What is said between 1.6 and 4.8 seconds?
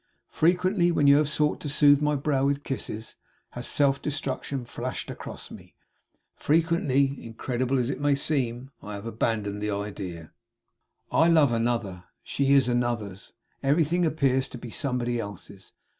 to soothe my brow with kisses has self destruction